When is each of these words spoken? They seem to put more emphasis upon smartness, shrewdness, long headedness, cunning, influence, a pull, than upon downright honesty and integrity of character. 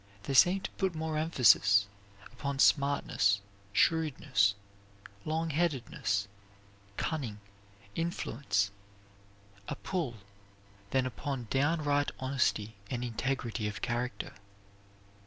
They 0.23 0.33
seem 0.33 0.61
to 0.61 0.71
put 0.71 0.95
more 0.95 1.15
emphasis 1.15 1.85
upon 2.31 2.57
smartness, 2.57 3.39
shrewdness, 3.71 4.55
long 5.25 5.51
headedness, 5.51 6.27
cunning, 6.97 7.39
influence, 7.93 8.71
a 9.67 9.75
pull, 9.75 10.15
than 10.89 11.05
upon 11.05 11.45
downright 11.51 12.09
honesty 12.19 12.77
and 12.89 13.03
integrity 13.03 13.67
of 13.67 13.83
character. 13.83 14.33